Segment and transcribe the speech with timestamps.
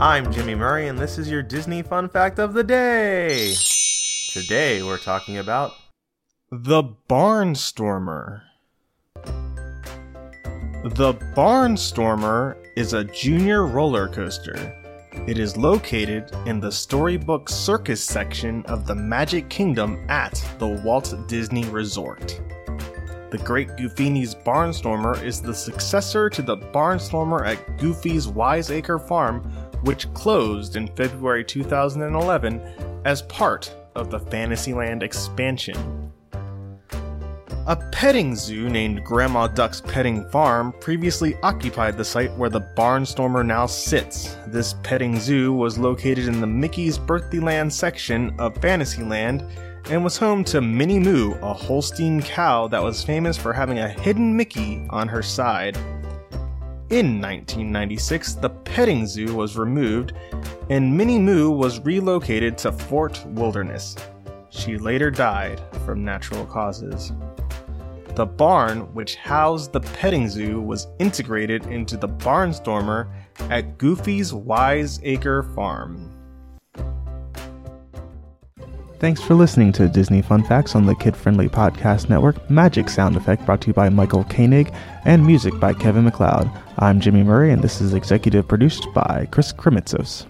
[0.00, 3.52] I'm Jimmy Murray, and this is your Disney Fun Fact of the Day.
[4.30, 5.72] Today we're talking about
[6.50, 8.40] The Barnstormer.
[10.84, 14.74] The Barnstormer is a junior roller coaster.
[15.28, 21.14] It is located in the Storybook Circus section of the Magic Kingdom at the Walt
[21.28, 22.40] Disney Resort.
[23.30, 29.42] The Great Goofini's Barnstormer is the successor to the Barnstormer at Goofy's Wiseacre Farm,
[29.84, 32.60] which closed in February 2011
[33.04, 36.10] as part of the Fantasyland expansion.
[37.68, 43.46] A petting zoo named Grandma Duck's Petting Farm previously occupied the site where the Barnstormer
[43.46, 44.36] now sits.
[44.48, 49.44] This petting zoo was located in the Mickey's Birthday section of Fantasyland
[49.86, 53.88] and was home to Minnie Moo, a Holstein cow that was famous for having a
[53.88, 55.76] hidden Mickey on her side.
[56.90, 60.12] In 1996, the petting zoo was removed
[60.68, 63.96] and Minnie Moo was relocated to Fort Wilderness.
[64.50, 67.12] She later died from natural causes.
[68.16, 73.08] The barn, which housed the petting zoo, was integrated into the Barnstormer
[73.50, 76.19] at Goofy's Wiseacre Farm.
[79.00, 82.50] Thanks for listening to Disney Fun Facts on the kid friendly podcast network.
[82.50, 84.70] Magic sound effect brought to you by Michael Koenig
[85.06, 86.50] and music by Kevin MacLeod.
[86.76, 90.26] I'm Jimmy Murray, and this is executive produced by Chris Kremitzos.